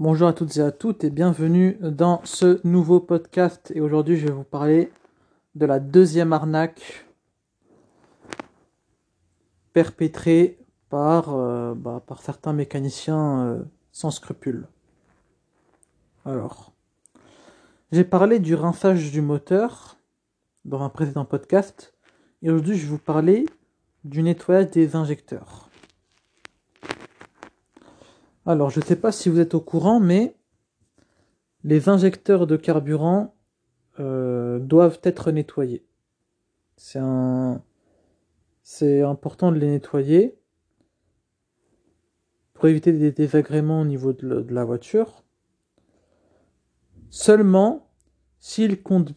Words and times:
Bonjour 0.00 0.28
à 0.28 0.32
toutes 0.32 0.56
et 0.56 0.62
à 0.62 0.72
toutes 0.72 1.04
et 1.04 1.10
bienvenue 1.10 1.76
dans 1.82 2.22
ce 2.24 2.66
nouveau 2.66 3.00
podcast. 3.00 3.70
Et 3.74 3.82
aujourd'hui, 3.82 4.16
je 4.16 4.28
vais 4.28 4.32
vous 4.32 4.44
parler 4.44 4.90
de 5.56 5.66
la 5.66 5.78
deuxième 5.78 6.32
arnaque 6.32 7.04
perpétrée 9.74 10.58
par, 10.88 11.34
euh, 11.34 11.74
bah, 11.74 12.02
certains 12.18 12.54
mécaniciens 12.54 13.44
euh, 13.44 13.62
sans 13.92 14.10
scrupules. 14.10 14.66
Alors, 16.24 16.72
j'ai 17.92 18.04
parlé 18.04 18.38
du 18.38 18.54
rinçage 18.54 19.12
du 19.12 19.20
moteur 19.20 19.98
dans 20.64 20.80
un 20.80 20.88
précédent 20.88 21.26
podcast. 21.26 21.92
Et 22.40 22.48
aujourd'hui, 22.48 22.78
je 22.78 22.86
vais 22.86 22.92
vous 22.92 22.98
parler 22.98 23.44
du 24.04 24.22
nettoyage 24.22 24.70
des 24.70 24.96
injecteurs. 24.96 25.69
Alors, 28.46 28.70
je 28.70 28.80
ne 28.80 28.84
sais 28.84 28.96
pas 28.96 29.12
si 29.12 29.28
vous 29.28 29.38
êtes 29.38 29.54
au 29.54 29.60
courant, 29.60 30.00
mais 30.00 30.34
les 31.62 31.88
injecteurs 31.88 32.46
de 32.46 32.56
carburant 32.56 33.34
euh, 33.98 34.58
doivent 34.58 35.00
être 35.02 35.30
nettoyés. 35.30 35.84
C'est 36.76 37.00
important 39.02 39.52
de 39.52 39.58
les 39.58 39.68
nettoyer 39.68 40.40
pour 42.60 42.68
éviter 42.68 42.92
des 42.92 43.10
désagréments 43.10 43.80
au 43.80 43.84
niveau 43.84 44.12
de, 44.12 44.46
la 44.50 44.64
voiture. 44.64 45.24
Seulement 47.08 47.90
s'ils 48.38 48.82
comptent 48.82 49.14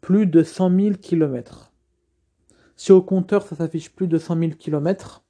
plus 0.00 0.26
de 0.26 0.42
100 0.42 0.76
000 0.76 0.96
km. 0.96 1.72
Si 2.76 2.92
au 2.92 3.02
compteur 3.02 3.44
ça 3.44 3.56
s'affiche 3.56 3.94
plus 3.94 4.06
de 4.06 4.18
100 4.18 4.38
000 4.38 4.52
km, 4.52 5.23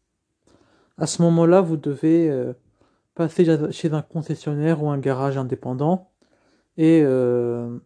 à 0.99 1.07
ce 1.07 1.23
moment-là, 1.23 1.61
vous 1.61 1.77
devez 1.77 2.31
euh, 2.31 2.53
passer 3.15 3.45
chez 3.73 3.93
un 3.93 4.03
concessionnaire 4.03 4.83
ou 4.83 4.91
un 4.91 4.99
garage 4.99 5.37
indépendant 5.37 6.11
et 6.77 7.03
euh, 7.03 7.79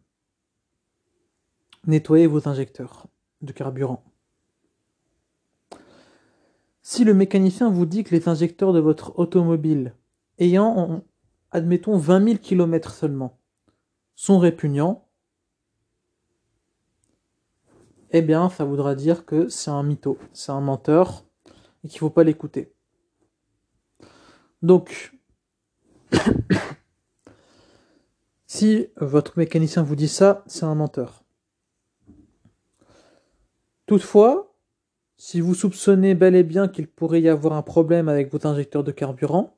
nettoyer 1.86 2.26
vos 2.26 2.48
injecteurs 2.48 3.06
de 3.42 3.52
carburant. 3.52 4.02
Si 6.82 7.04
le 7.04 7.14
mécanicien 7.14 7.70
vous 7.70 7.86
dit 7.86 8.04
que 8.04 8.14
les 8.14 8.28
injecteurs 8.28 8.72
de 8.72 8.80
votre 8.80 9.18
automobile 9.18 9.94
ayant, 10.38 11.02
admettons, 11.50 11.96
20 11.96 12.24
000 12.24 12.38
km 12.38 12.92
seulement, 12.92 13.38
sont 14.14 14.38
répugnants, 14.38 15.06
eh 18.10 18.22
bien, 18.22 18.48
ça 18.48 18.64
voudra 18.64 18.94
dire 18.94 19.26
que 19.26 19.48
c'est 19.48 19.70
un 19.70 19.82
mytho, 19.82 20.18
c'est 20.32 20.52
un 20.52 20.60
menteur, 20.60 21.26
et 21.84 21.88
qu'il 21.88 21.96
ne 21.96 22.00
faut 22.00 22.10
pas 22.10 22.24
l'écouter. 22.24 22.72
Donc, 24.62 25.12
si 28.46 28.88
votre 28.96 29.38
mécanicien 29.38 29.82
vous 29.82 29.96
dit 29.96 30.08
ça, 30.08 30.42
c'est 30.46 30.64
un 30.64 30.74
menteur. 30.74 31.22
Toutefois, 33.86 34.54
si 35.16 35.40
vous 35.40 35.54
soupçonnez 35.54 36.14
bel 36.14 36.34
et 36.34 36.44
bien 36.44 36.68
qu'il 36.68 36.88
pourrait 36.88 37.20
y 37.20 37.28
avoir 37.28 37.54
un 37.54 37.62
problème 37.62 38.08
avec 38.08 38.32
vos 38.32 38.46
injecteurs 38.46 38.84
de 38.84 38.92
carburant, 38.92 39.56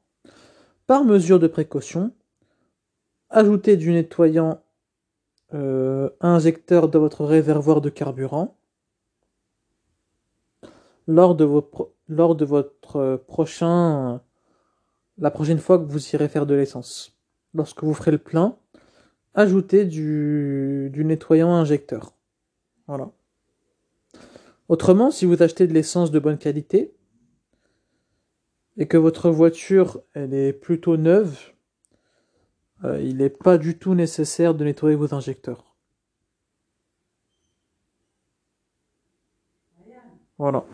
par 0.87 1.05
mesure 1.05 1.39
de 1.39 1.47
précaution, 1.47 2.13
ajoutez 3.29 3.77
du 3.77 3.93
nettoyant 3.93 4.63
euh, 5.55 6.11
injecteur 6.21 6.89
dans 6.89 7.01
votre 7.01 7.25
réservoir 7.25 7.81
de 7.81 7.91
carburant 7.91 8.57
lors 11.07 11.35
de, 11.35 11.49
lors 12.09 12.37
de 12.37 12.45
votre 12.45 13.17
prochain 13.27 14.21
la 15.21 15.31
prochaine 15.31 15.59
fois 15.59 15.79
que 15.79 15.85
vous 15.85 16.15
irez 16.15 16.29
faire 16.29 16.47
de 16.47 16.55
l'essence. 16.55 17.17
Lorsque 17.55 17.85
vous 17.85 17.95
ferez 17.95 18.11
le 18.11 18.19
plein, 18.19 18.57
ajoutez 19.35 19.85
du, 19.85 20.91
nettoyant 20.97 21.53
injecteur. 21.53 22.15
Voilà. 22.87 23.13
Autrement, 24.69 25.11
si 25.11 25.27
vous 25.27 25.43
achetez 25.43 25.67
de 25.67 25.75
l'essence 25.75 26.11
de 26.11 26.19
bonne 26.19 26.39
qualité 26.39 26.95
et 28.77 28.87
que 28.87 28.97
votre 28.97 29.31
voiture 29.31 30.01
est 30.15 30.53
plutôt 30.53 30.97
neuve, 30.97 31.39
euh, 32.85 33.01
il 33.03 33.19
n'est 33.19 33.31
pas 33.31 33.59
du 33.59 33.79
tout 33.79 33.95
nécessaire 33.95 34.55
de 34.55 34.65
nettoyer 34.65 34.97
vos 34.97 35.15
injecteurs. 35.15 35.77
Voilà. 40.39 40.65